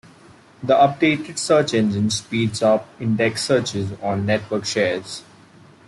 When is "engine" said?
1.75-2.09